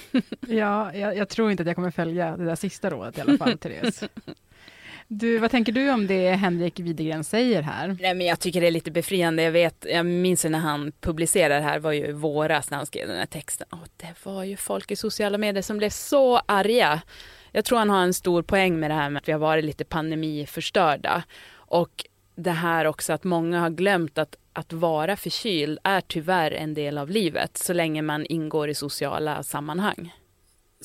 ja, 0.40 0.94
jag, 0.94 1.16
jag, 1.16 1.28
tror 1.28 1.50
inte 1.50 1.62
att 1.62 1.66
jag 1.66 1.76
kommer 1.76 1.90
följa 1.90 2.36
det 2.36 2.44
där 2.44 2.56
sista 2.56 2.90
rådet 2.90 3.18
i 3.18 3.20
alla 3.20 3.38
fall, 3.38 3.58
Therese. 3.60 4.04
Du, 5.08 5.38
vad 5.38 5.50
tänker 5.50 5.72
du 5.72 5.90
om 5.90 6.06
det 6.06 6.30
Henrik 6.30 6.80
Widegren 6.80 7.24
säger 7.24 7.62
här? 7.62 7.96
Nej, 8.00 8.14
men 8.14 8.26
jag 8.26 8.40
tycker 8.40 8.60
det 8.60 8.66
är 8.66 8.70
lite 8.70 8.90
befriande. 8.90 9.42
Jag, 9.42 9.52
vet, 9.52 9.86
jag 9.90 10.06
minns 10.06 10.44
när 10.44 10.58
han 10.58 10.92
publicerade 11.00 11.54
det 11.54 11.60
här, 11.60 11.78
var 11.78 11.92
ju 11.92 12.12
våras 12.12 12.70
när 12.70 12.76
han 12.76 12.86
skrev 12.86 13.08
den 13.08 13.16
här 13.18 13.26
texten. 13.26 13.66
Och 13.70 13.88
det 13.96 14.14
var 14.24 14.44
ju 14.44 14.56
folk 14.56 14.90
i 14.90 14.96
sociala 14.96 15.38
medier 15.38 15.62
som 15.62 15.78
blev 15.78 15.90
så 15.90 16.36
arga. 16.36 17.02
Jag 17.52 17.64
tror 17.64 17.78
han 17.78 17.90
har 17.90 18.02
en 18.02 18.14
stor 18.14 18.42
poäng 18.42 18.80
med 18.80 18.90
det 18.90 18.94
här 18.94 19.10
med 19.10 19.20
att 19.20 19.28
vi 19.28 19.32
har 19.32 19.38
varit 19.38 19.64
lite 19.64 19.84
pandemiförstörda. 19.84 21.22
Och 21.54 22.04
det 22.34 22.50
här 22.50 22.84
också 22.84 23.12
att 23.12 23.24
många 23.24 23.60
har 23.60 23.70
glömt 23.70 24.18
att 24.18 24.36
att 24.56 24.72
vara 24.72 25.16
förkyld 25.16 25.78
är 25.84 26.00
tyvärr 26.00 26.50
en 26.50 26.74
del 26.74 26.98
av 26.98 27.10
livet 27.10 27.56
så 27.56 27.72
länge 27.72 28.02
man 28.02 28.26
ingår 28.26 28.68
i 28.68 28.74
sociala 28.74 29.42
sammanhang. 29.42 30.12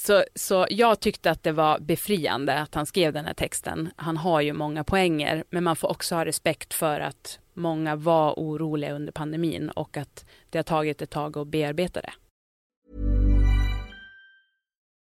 Så, 0.05 0.23
så 0.35 0.65
jag 0.69 0.99
tyckte 0.99 1.31
att 1.31 1.43
det 1.43 1.51
var 1.51 1.79
befriande 1.79 2.59
att 2.59 2.75
han 2.75 2.85
skrev 2.85 3.13
den 3.13 3.25
här 3.25 3.33
texten. 3.33 3.89
Han 3.95 4.17
har 4.17 4.41
ju 4.41 4.53
många 4.53 4.83
poänger, 4.83 5.43
men 5.49 5.63
man 5.63 5.75
får 5.75 5.91
också 5.91 6.15
ha 6.15 6.25
respekt 6.25 6.73
för 6.73 6.99
att 6.99 7.39
många 7.53 7.95
var 7.95 8.33
oroliga 8.33 8.93
under 8.93 9.11
pandemin 9.11 9.69
och 9.69 9.97
att 9.97 10.25
det 10.49 10.57
har 10.57 10.63
tagit 10.63 11.01
ett 11.01 11.09
tag 11.09 11.37
att 11.37 11.47
bearbeta 11.47 12.01
det. 12.01 12.13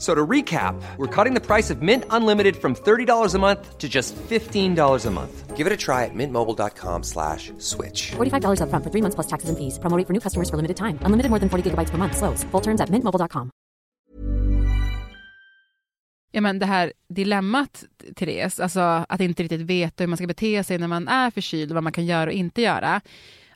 So 0.00 0.14
to 0.14 0.26
recap, 0.26 0.80
we're 0.96 1.14
cutting 1.14 1.34
the 1.34 1.46
price 1.46 1.68
of 1.68 1.82
Mint 1.82 2.04
Unlimited 2.08 2.56
from 2.56 2.74
$30 2.74 3.34
a 3.34 3.38
month 3.38 3.76
to 3.76 3.86
just 3.86 4.16
$15 4.16 5.06
a 5.06 5.10
month. 5.10 5.56
Give 5.56 5.66
it 5.66 5.72
a 5.74 5.76
try 5.76 6.06
at 6.06 6.14
mintmobile.com 6.14 7.02
slash 7.02 7.52
switch. 7.58 8.12
$45 8.16 8.60
upfront 8.64 8.82
for 8.82 8.90
three 8.90 9.02
months 9.02 9.14
plus 9.14 9.26
taxes 9.26 9.50
and 9.50 9.58
fees. 9.58 9.78
Promo 9.78 10.06
for 10.06 10.14
new 10.14 10.20
customers 10.20 10.48
for 10.48 10.56
limited 10.56 10.76
time. 10.76 10.98
Unlimited 11.04 11.30
more 11.30 11.38
than 11.38 11.48
40 11.50 11.70
gigabytes 11.70 11.90
per 11.90 11.98
month. 11.98 12.16
Slows. 12.16 12.44
Full 12.50 12.62
terms 12.62 12.80
at 12.80 12.88
mintmobile.com. 12.88 13.50
Ja, 16.32 16.40
men 16.40 16.58
det 16.58 16.66
här 16.66 16.92
dilemmat, 17.08 17.84
Therese, 18.16 18.60
alltså 18.60 18.80
att 19.08 19.20
inte 19.20 19.42
riktigt 19.42 19.60
veta 19.60 20.04
hur 20.04 20.08
man 20.08 20.16
ska 20.16 20.26
bete 20.26 20.64
sig 20.64 20.78
när 20.78 20.88
man 20.88 21.08
är 21.08 21.30
förkyld, 21.30 21.72
vad 21.72 21.82
man 21.82 21.92
kan 21.92 22.06
göra 22.06 22.30
och 22.30 22.36
inte 22.36 22.62
göra. 22.62 23.00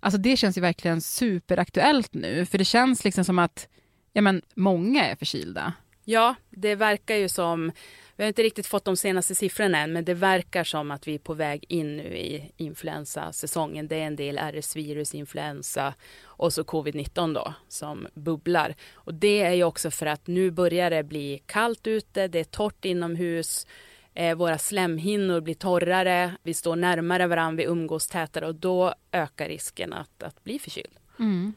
Alltså 0.00 0.18
det 0.18 0.36
känns 0.36 0.56
ju 0.56 0.60
verkligen 0.60 1.00
superaktuellt 1.00 2.14
nu, 2.14 2.46
för 2.46 2.58
det 2.58 2.64
känns 2.64 3.04
liksom 3.04 3.24
som 3.24 3.38
att 3.38 3.68
ja, 4.12 4.22
men 4.22 4.42
många 4.54 5.06
är 5.06 5.16
förkylda. 5.16 5.72
Ja, 6.04 6.34
det 6.50 6.74
verkar 6.74 7.16
ju 7.16 7.28
som, 7.28 7.72
vi 8.16 8.22
har 8.24 8.28
inte 8.28 8.42
riktigt 8.42 8.66
fått 8.66 8.84
de 8.84 8.96
senaste 8.96 9.34
siffrorna 9.34 9.78
än, 9.78 9.92
men 9.92 10.04
det 10.04 10.14
verkar 10.14 10.64
som 10.64 10.90
att 10.90 11.08
vi 11.08 11.14
är 11.14 11.18
på 11.18 11.34
väg 11.34 11.64
in 11.68 11.96
nu 11.96 12.16
i 12.16 12.52
influensasäsongen. 12.56 13.88
Det 13.88 13.96
är 13.96 14.06
en 14.06 14.16
del 14.16 14.38
RS-virus, 14.38 15.14
influensa 15.14 15.94
och 16.24 16.52
så 16.52 16.62
covid-19 16.62 17.34
då 17.34 17.54
som 17.68 18.06
bubblar. 18.14 18.74
Och 18.94 19.14
det 19.14 19.40
är 19.42 19.52
ju 19.52 19.64
också 19.64 19.90
för 19.90 20.06
att 20.06 20.26
nu 20.26 20.50
börjar 20.50 20.90
det 20.90 21.02
bli 21.02 21.42
kallt 21.46 21.86
ute, 21.86 22.28
det 22.28 22.38
är 22.40 22.44
torrt 22.44 22.84
inomhus, 22.84 23.66
eh, 24.14 24.36
våra 24.36 24.58
slemhinnor 24.58 25.40
blir 25.40 25.54
torrare, 25.54 26.36
vi 26.42 26.54
står 26.54 26.76
närmare 26.76 27.26
varandra, 27.26 27.56
vi 27.56 27.64
umgås 27.70 28.06
tätare 28.08 28.46
och 28.46 28.54
då 28.54 28.94
ökar 29.12 29.48
risken 29.48 29.92
att, 29.92 30.22
att 30.22 30.44
bli 30.44 30.58
förkyld. 30.58 30.98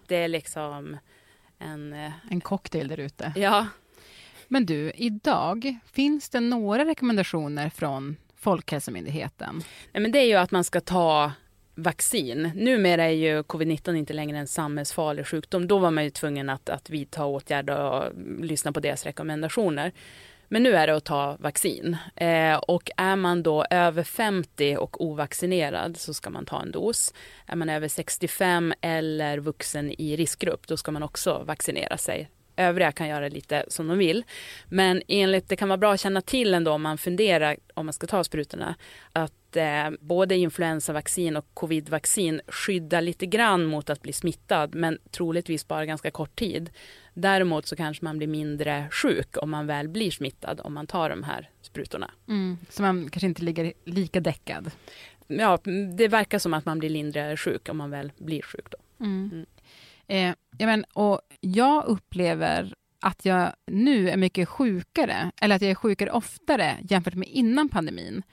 Det 0.08 0.16
är 0.16 0.28
liksom 0.28 0.98
en... 1.60 1.94
Eh, 1.94 2.12
En 2.32 2.42
cocktail 2.42 2.88
där 2.88 3.00
ute. 3.00 3.34
ja, 3.36 3.68
men 4.48 4.66
du, 4.66 4.92
idag, 4.96 5.78
finns 5.92 6.30
det 6.30 6.40
några 6.40 6.86
rekommendationer 6.86 7.70
från 7.70 8.16
Folkhälsomyndigheten? 8.36 9.64
Nej, 9.94 10.02
men 10.02 10.12
det 10.12 10.20
är 10.20 10.26
ju 10.26 10.36
att 10.36 10.52
man 10.52 10.64
ska 10.64 10.82
ta 10.82 11.32
vaccin. 11.76 12.52
Numera 12.56 13.04
är 13.04 13.10
ju 13.10 13.42
covid-19 13.42 13.96
inte 13.96 14.14
längre 14.14 14.38
en 14.38 14.48
samhällsfarlig 14.48 15.28
sjukdom. 15.28 15.68
Då 15.68 15.78
var 15.78 15.92
man 15.92 16.04
ju 16.04 16.10
tvungen 16.10 16.50
att, 16.50 16.70
att 16.70 16.90
vidta 16.90 17.26
åtgärder 17.26 17.80
och 17.80 18.06
mm, 18.06 18.44
lyssna 18.44 18.72
på 18.72 18.80
deras 18.80 19.04
rekommendationer. 19.04 19.92
Men 20.50 20.64
nu 20.64 20.76
är 20.76 20.88
det 20.88 20.96
att 20.96 21.06
ta 21.06 21.38
vaccin. 21.40 21.98
Eh, 22.16 22.56
och 22.56 22.92
är 22.98 23.16
man 23.16 23.44
då 23.44 23.66
över 23.70 24.04
50 24.04 24.78
och 24.78 25.06
ovaccinerad 25.06 25.98
så 25.98 26.14
ska 26.14 26.30
man 26.30 26.46
ta 26.46 26.62
en 26.62 26.72
dos. 26.72 27.14
Är 27.46 27.56
man 27.56 27.70
över 27.70 27.88
65 27.88 28.74
eller 28.82 29.38
vuxen 29.38 29.92
i 30.02 30.16
riskgrupp 30.16 30.68
då 30.68 30.78
ska 30.78 30.92
man 30.92 31.04
också 31.04 31.44
vaccinera 31.44 31.98
sig. 31.98 32.30
Övriga 32.58 32.92
kan 32.92 33.08
göra 33.08 33.28
lite 33.28 33.66
som 33.68 33.88
de 33.88 33.98
vill. 33.98 34.24
Men 34.66 35.02
enligt, 35.08 35.50
det 35.50 35.56
kan 35.56 35.70
vara 35.70 35.78
bra 35.78 35.94
att 35.94 36.00
känna 36.00 36.22
till 36.22 36.54
ändå 36.54 36.72
om 36.72 36.82
man 36.82 36.98
funderar 36.98 37.58
om 37.74 37.86
man 37.86 37.94
ska 37.94 38.08
ta 38.08 38.24
sprutorna. 38.24 38.76
Att 39.14 39.56
eh, 39.56 39.90
både 40.00 40.36
influensavaccin 40.36 41.38
och 41.38 41.46
covidvaccin 41.54 42.42
skyddar 42.48 43.02
lite 43.02 43.26
grann 43.26 43.66
mot 43.66 43.90
att 43.90 44.02
bli 44.02 44.14
smittad 44.14 44.76
men 44.76 44.98
troligtvis 45.12 45.68
bara 45.68 45.86
ganska 45.86 46.12
kort 46.12 46.36
tid. 46.36 46.70
Däremot 47.14 47.66
så 47.66 47.76
kanske 47.76 48.06
man 48.06 48.18
blir 48.18 48.28
mindre 48.28 48.88
sjuk 48.92 49.38
om 49.38 49.50
man 49.50 49.68
väl 49.68 49.90
blir 49.90 50.12
smittad 50.12 50.62
om 50.64 50.74
man 50.74 50.88
tar 50.88 51.10
de 51.10 51.24
här 51.24 51.50
sprutorna. 51.62 52.12
Så 52.70 52.82
man 52.82 53.10
kanske 53.10 53.28
inte 53.28 53.44
ligger 53.44 53.74
lika 53.86 54.20
däckad. 54.20 54.72
Ja, 55.28 55.60
det 55.98 56.08
verkar 56.08 56.40
som 56.40 56.54
att 56.54 56.66
man 56.66 56.80
blir 56.80 56.90
lindrigare 56.90 57.38
sjuk 57.38 57.70
om 57.70 57.78
man 57.78 57.90
väl 57.90 58.12
blir 58.18 58.42
sjuk 58.42 58.66
då. 58.72 58.78
Eh, 60.08 60.34
ja, 60.58 60.66
men, 60.66 60.84
och 60.94 61.22
jag 61.40 61.86
upplever 61.86 62.74
att 63.02 63.26
jag 63.26 63.54
nu 63.66 64.10
är 64.10 64.18
mycket 64.18 64.50
sjukare, 64.50 65.32
eller 65.42 65.56
att 65.56 65.62
jag 65.62 65.72
är 65.72 65.76
sjukare 65.76 66.12
oftare 66.12 66.78
jämfört 66.90 67.16
med 67.16 67.28
innan 67.28 67.70
pandemin. 67.70 68.24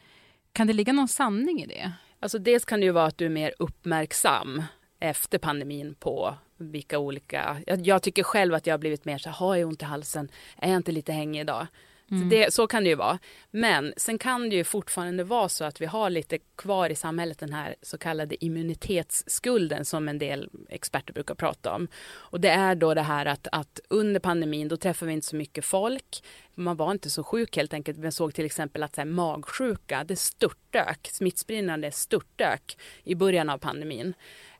Kan 0.52 0.66
det 0.66 0.72
ligga 0.72 0.92
någon 0.92 1.08
sanning 1.08 1.62
i 1.62 1.66
det? 1.66 1.92
Alltså 2.20 2.38
dels 2.38 2.64
kan 2.64 2.80
det 2.80 2.86
ju 2.86 2.92
vara 2.92 3.06
att 3.06 3.18
du 3.18 3.26
är 3.26 3.30
mer 3.30 3.54
uppmärksam 3.58 4.62
efter 5.00 5.38
pandemin 5.38 5.94
på 5.94 6.34
vilka 6.56 6.98
olika... 6.98 7.56
Jag, 7.66 7.86
jag 7.86 8.02
tycker 8.02 8.22
själv 8.22 8.54
att 8.54 8.66
jag 8.66 8.72
har 8.74 8.78
blivit 8.78 9.04
mer 9.04 9.18
så 9.18 9.28
här, 9.28 9.36
har 9.36 9.56
jag 9.56 9.68
ont 9.68 9.82
i 9.82 9.84
halsen? 9.84 10.28
Är 10.56 10.70
jag 10.70 10.76
inte 10.76 10.92
lite 10.92 11.12
hängig 11.12 11.40
idag? 11.40 11.66
Så, 12.08 12.14
det, 12.14 12.54
så 12.54 12.66
kan 12.66 12.84
det 12.84 12.88
ju 12.90 12.94
vara. 12.94 13.18
Men 13.50 13.94
sen 13.96 14.18
kan 14.18 14.50
det 14.50 14.56
ju 14.56 14.64
fortfarande 14.64 15.24
vara 15.24 15.48
så 15.48 15.64
att 15.64 15.80
vi 15.80 15.86
har 15.86 16.10
lite 16.10 16.38
kvar 16.38 16.90
i 16.90 16.94
samhället 16.94 17.38
den 17.38 17.52
här 17.52 17.74
så 17.82 17.98
kallade 17.98 18.44
immunitetsskulden 18.44 19.84
som 19.84 20.08
en 20.08 20.18
del 20.18 20.50
experter 20.68 21.12
brukar 21.12 21.34
prata 21.34 21.74
om. 21.74 21.88
Och 22.06 22.40
det 22.40 22.48
är 22.48 22.74
då 22.74 22.94
det 22.94 23.02
här 23.02 23.26
att, 23.26 23.48
att 23.52 23.80
under 23.88 24.20
pandemin 24.20 24.68
då 24.68 24.76
träffar 24.76 25.06
vi 25.06 25.12
inte 25.12 25.26
så 25.26 25.36
mycket 25.36 25.64
folk. 25.64 26.24
Man 26.54 26.76
var 26.76 26.90
inte 26.90 27.10
så 27.10 27.24
sjuk 27.24 27.56
helt 27.56 27.74
enkelt. 27.74 27.98
Vi 27.98 28.12
såg 28.12 28.34
till 28.34 28.44
exempel 28.44 28.82
att 28.82 28.94
så 28.94 29.00
här, 29.00 29.06
magsjuka, 29.06 30.04
det 30.04 30.16
störtdök, 30.16 31.08
smittspridande 31.12 31.90
störtdök 31.90 32.76
i 33.04 33.14
början 33.14 33.50
av 33.50 33.58
pandemin. 33.58 34.14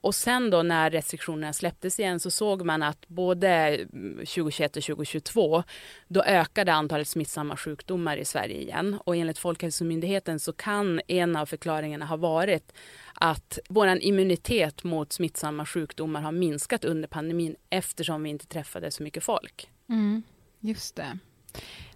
Och 0.05 0.15
sen 0.15 0.51
då 0.51 0.63
när 0.63 0.91
restriktionerna 0.91 1.53
släpptes 1.53 2.01
igen 2.01 2.21
så 2.21 2.31
såg 2.31 2.65
man 2.65 2.83
att 2.83 3.09
både 3.09 3.49
mm, 3.49 4.17
2021 4.17 4.77
och 4.77 4.83
2022 4.83 5.63
då 6.09 6.23
ökade 6.23 6.73
antalet 6.73 7.09
smittsamma 7.09 7.57
sjukdomar 7.57 8.17
i 8.17 8.25
Sverige 8.25 8.61
igen. 8.61 8.99
Och 9.05 9.17
enligt 9.17 9.39
Folkhälsomyndigheten 9.39 10.41
så 10.41 10.53
kan 10.53 11.01
en 11.09 11.37
av 11.37 11.47
förklaringarna 11.47 12.07
ha 12.07 12.17
varit 12.17 12.73
att 13.15 13.59
vår 13.69 13.89
immunitet 13.89 14.85
mot 14.85 15.13
smittsamma 15.13 15.67
sjukdomar 15.67 16.21
har 16.21 16.33
minskat 16.33 16.85
under 16.85 17.09
pandemin 17.09 17.57
eftersom 17.71 18.23
vi 18.23 18.31
inte 18.31 18.47
träffade 18.47 18.91
så 18.91 19.03
mycket 19.03 19.25
folk. 19.25 19.71
Mm, 19.89 20.23
just 20.61 20.97
det. 20.97 21.19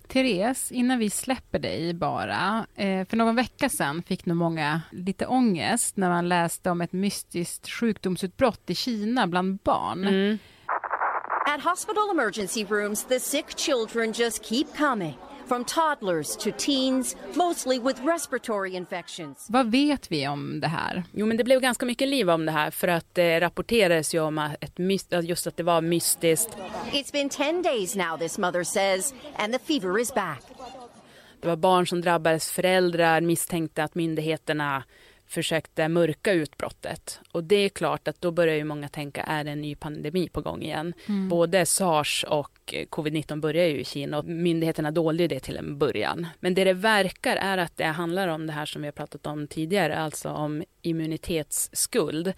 Therese, 0.08 0.72
innan 0.72 0.98
vi 0.98 1.10
släpper 1.10 1.58
dig 1.58 1.94
bara. 1.94 2.66
Eh, 2.74 3.06
för 3.06 3.16
någon 3.16 3.36
vecka 3.36 3.68
sedan 3.68 4.02
fick 4.02 4.26
nog 4.26 4.36
många 4.36 4.80
lite 4.92 5.26
ångest 5.26 5.96
när 5.96 6.08
man 6.10 6.28
läste 6.28 6.70
om 6.70 6.80
ett 6.80 6.92
mystiskt 6.92 7.68
sjukdomsutbrott 7.68 8.70
i 8.70 8.74
Kina 8.74 9.26
bland 9.26 9.58
barn. 9.64 10.38
At 11.46 11.62
hospital 11.62 12.10
emergency 12.10 12.64
rooms, 12.64 13.04
the 13.04 13.20
sick 13.20 13.56
children 13.56 14.12
just 14.12 14.44
keep 14.44 14.66
coming. 14.76 15.16
From 15.48 15.64
toddlers 15.64 16.36
to 16.36 16.50
teens, 16.58 17.16
mostly 17.34 17.78
with 17.78 18.04
respiratory 18.04 18.76
infections. 18.76 19.46
Vad 19.48 19.70
vet 19.70 20.12
vi 20.12 20.28
om 20.28 20.60
det 20.60 20.66
här? 20.68 21.04
Jo, 21.12 21.26
men 21.26 21.36
det 21.36 21.44
blev 21.44 21.60
ganska 21.60 21.86
mycket 21.86 22.08
liv 22.08 22.30
om 22.30 22.46
det 22.46 22.52
här 22.52 22.70
för 22.70 22.88
att 22.88 23.14
det 23.14 23.40
rapporterades 23.40 24.14
ju 24.14 24.20
om 24.20 24.38
att 24.38 24.64
ett 24.64 24.78
just 25.24 25.46
att 25.46 25.56
det 25.56 25.62
var 25.62 25.80
mystiskt. 25.80 26.56
It's 26.92 27.12
been 27.12 27.28
10 27.28 27.62
days 27.62 27.96
now, 27.96 28.18
this 28.18 28.38
mother 28.38 28.64
says, 28.64 29.14
and 29.36 29.52
the 29.52 29.58
fever 29.58 30.00
is 30.00 30.14
back. 30.14 30.42
Det 31.40 31.48
var 31.48 31.56
barn 31.56 31.86
som 31.86 32.00
drabbades, 32.00 32.50
föräldrar 32.50 33.20
misstänkte 33.20 33.84
att 33.84 33.94
myndigheterna 33.94 34.84
försökte 35.28 35.88
mörka 35.88 36.32
utbrottet. 36.32 37.20
Och 37.32 37.44
det 37.44 37.56
är 37.56 37.68
klart 37.68 38.08
att 38.08 38.20
då 38.20 38.30
börjar 38.30 38.54
ju 38.54 38.64
många 38.64 38.88
tänka, 38.88 39.23
är 39.23 39.44
det 39.44 39.50
en 39.50 39.61
ny 39.61 39.75
pandemi 39.75 40.28
på 40.28 40.40
gång 40.40 40.62
igen? 40.62 40.94
Både 41.30 41.66
sars 41.66 42.25
och 42.28 42.75
eh, 42.75 42.87
covid-19 42.87 43.40
börjar 43.40 43.66
ju 43.66 43.80
i 43.80 43.85
Kina 43.85 44.18
och 44.18 44.25
myndigheterna 44.25 44.90
dolde 44.90 45.26
det 45.26 45.40
till 45.40 45.56
en 45.56 45.78
början. 45.78 46.26
Men 46.40 46.54
det 46.54 46.64
det 46.64 46.73
verkar 46.73 47.37
är 47.37 47.58
att 47.58 47.76
det 47.76 47.85
handlar 47.85 48.28
om 48.28 48.47
det 48.47 48.52
här 48.52 48.66
som 48.66 48.82
vi 48.82 48.88
har 48.88 48.92
pratat 48.92 49.26
om 49.26 49.47
tidigare, 49.47 49.99
alltså 49.99 50.28
om 50.28 50.64
immunitetsskuld. 50.82 52.32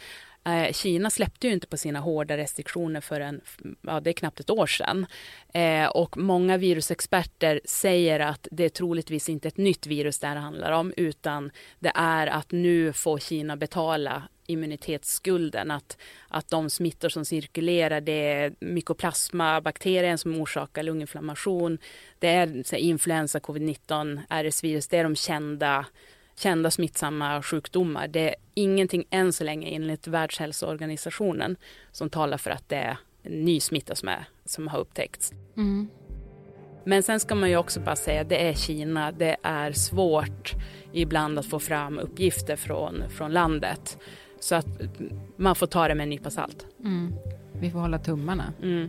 Eh, 0.44 0.72
Kina 0.72 1.10
släppte 1.10 1.46
ju 1.46 1.52
inte 1.52 1.66
på 1.66 1.76
sina 1.76 2.00
hårda 2.00 2.36
restriktioner 2.36 3.00
förrän, 3.00 3.40
ja 3.82 4.00
det 4.00 4.10
är 4.10 4.14
knappt 4.14 4.40
ett 4.40 4.50
år 4.50 4.66
sedan. 4.66 5.06
Eh, 5.54 5.86
och 5.86 6.16
många 6.16 6.56
virusexperter 6.56 7.60
säger 7.64 8.20
att 8.20 8.48
det 8.50 8.64
är 8.64 8.68
troligtvis 8.68 9.28
inte 9.28 9.48
ett 9.48 9.56
nytt 9.56 9.86
virus 9.86 10.18
det 10.18 10.26
här 10.26 10.36
handlar 10.36 10.72
om, 10.72 10.92
utan 10.96 11.50
det 11.78 11.92
är 11.94 12.26
att 12.26 12.52
nu 12.52 12.92
får 12.92 13.18
Kina 13.18 13.56
betala 13.56 14.22
immunitetsskulden, 14.46 15.70
att, 15.70 15.96
att 16.28 16.48
de 16.48 16.70
smittor 16.70 17.08
som 17.08 17.24
cirkulerar, 17.24 18.00
det 18.00 18.32
är 18.32 18.54
mykoplasmabakterien 18.60 20.18
som 20.18 20.40
orsakar 20.40 20.82
lunginflammation, 20.82 21.78
det 22.18 22.28
är 22.28 22.62
så 22.64 22.76
här, 22.76 22.82
influensa, 22.82 23.38
covid-19, 23.38 24.20
RS-virus, 24.28 24.88
det 24.88 24.98
är 24.98 25.04
de 25.04 25.16
kända 25.16 25.86
kända 26.40 26.70
smittsamma 26.70 27.42
sjukdomar. 27.42 28.08
Det 28.08 28.28
är 28.28 28.34
ingenting 28.54 29.04
än 29.10 29.32
så 29.32 29.44
länge 29.44 29.68
enligt 29.68 30.06
Världshälsoorganisationen 30.06 31.56
som 31.92 32.10
talar 32.10 32.38
för 32.38 32.50
att 32.50 32.68
det 32.68 32.76
är 32.76 32.96
en 33.22 33.44
ny 33.44 33.60
smitta 33.60 33.94
som, 33.94 34.08
är, 34.08 34.24
som 34.44 34.68
har 34.68 34.78
upptäckts. 34.78 35.32
Men 36.84 37.02
sen 37.02 37.20
ska 37.20 37.34
man 37.34 37.50
ju 37.50 37.56
också 37.56 37.80
bara 37.80 37.96
säga, 37.96 38.24
det 38.24 38.48
är 38.48 38.54
Kina, 38.54 39.12
det 39.12 39.36
är 39.42 39.72
svårt 39.72 40.54
ibland 40.92 41.38
att 41.38 41.46
få 41.46 41.58
fram 41.58 41.98
uppgifter 41.98 42.56
från, 42.56 43.02
från 43.10 43.32
landet. 43.32 43.98
Så 44.40 44.54
att 44.54 44.66
man 45.36 45.54
får 45.54 45.66
ta 45.66 45.88
det 45.88 45.94
med 45.94 46.04
en 46.04 46.10
nypa 46.10 46.30
salt. 46.30 46.66
Mm. 46.84 47.14
Vi 47.60 47.70
får 47.70 47.78
hålla 47.78 47.98
tummarna. 47.98 48.52
Mm. 48.62 48.88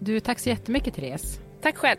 Du, 0.00 0.20
tack 0.20 0.38
så 0.38 0.48
jättemycket 0.48 0.94
Therese. 0.94 1.40
Tack 1.62 1.76
själv. 1.76 1.98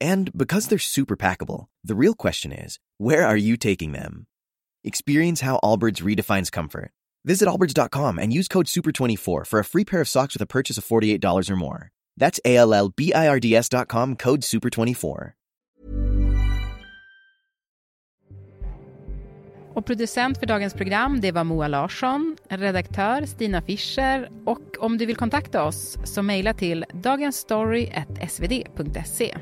And 0.00 0.32
because 0.36 0.68
they're 0.68 0.78
super 0.78 1.16
packable, 1.16 1.66
the 1.84 1.94
real 1.94 2.14
question 2.14 2.52
is 2.52 2.78
where 2.98 3.26
are 3.26 3.36
you 3.36 3.56
taking 3.56 3.92
them? 3.92 4.26
Experience 4.84 5.40
how 5.40 5.58
Allbirds 5.62 6.02
redefines 6.02 6.52
comfort. 6.52 6.92
Visit 7.24 7.48
allbirds.com 7.48 8.18
and 8.18 8.32
use 8.32 8.48
code 8.48 8.66
SUPER24 8.66 9.46
for 9.46 9.58
a 9.58 9.64
free 9.64 9.84
pair 9.84 10.00
of 10.00 10.08
socks 10.08 10.34
with 10.34 10.42
a 10.42 10.46
purchase 10.46 10.78
of 10.78 10.84
$48 10.84 11.50
or 11.50 11.56
more. 11.56 11.90
That's 12.16 12.38
A 12.44 12.56
L 12.56 12.72
L 12.72 12.92
B 12.96 13.12
I 13.12 13.26
R 13.28 13.40
D 13.40 13.56
S.com 13.56 14.16
code 14.16 14.42
SUPER24. 14.42 15.32
Och 19.74 19.86
producent 19.86 20.38
för 20.38 20.46
dagens 20.46 20.74
program, 20.74 21.20
det 21.20 21.32
var 21.32 21.44
Moa 21.44 21.68
Larsson, 21.68 22.36
redaktör 22.48 23.26
Stina 23.26 23.62
Fischer 23.62 24.30
och 24.44 24.76
om 24.78 24.98
du 24.98 25.06
vill 25.06 25.16
kontakta 25.16 25.64
oss 25.64 25.98
så 26.04 26.22
mejla 26.22 26.54
till 26.54 26.84
dagensstory.svd.se. 26.92 29.36